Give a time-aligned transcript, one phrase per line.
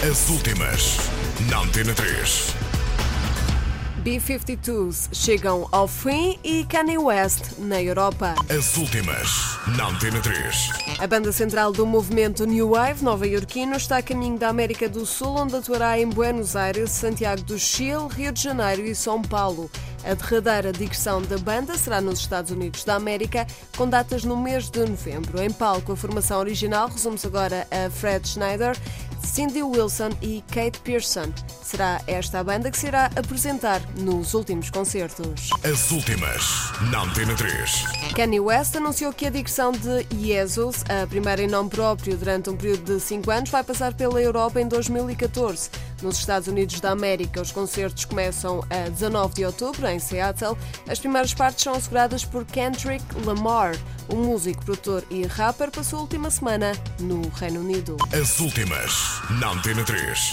[0.00, 0.96] As últimas,
[1.50, 2.54] na Antena 3.
[4.04, 8.36] B-52s chegam ao fim e Kanye West na Europa.
[8.48, 10.70] As últimas, na Antena 3.
[11.00, 15.36] A banda central do movimento New Wave nova-iorquino está a caminho da América do Sul,
[15.36, 19.68] onde atuará em Buenos Aires, Santiago do Chile, Rio de Janeiro e São Paulo.
[20.04, 23.46] A derradeira digressão da banda será nos Estados Unidos da América,
[23.76, 25.42] com datas no mês de novembro.
[25.42, 28.78] Em palco, a formação original resume-se agora a Fred Schneider,
[29.28, 31.32] Cindy Wilson e Kate Pearson.
[31.62, 35.50] Será esta a banda que se irá apresentar nos últimos concertos.
[35.62, 36.42] As últimas,
[36.90, 37.84] na Antena 3.
[38.14, 42.56] Kanye West anunciou que a digressão de Jesus, a primeira em nome próprio durante um
[42.56, 45.70] período de 5 anos, vai passar pela Europa em 2014.
[46.02, 50.56] Nos Estados Unidos da América, os concertos começam a 19 de outubro, em Seattle.
[50.88, 53.76] As primeiras partes são asseguradas por Kendrick Lamar.
[54.08, 57.96] O músico, produtor e rapper passou a última semana no Reino Unido.
[58.10, 60.32] As últimas, na Antena 3.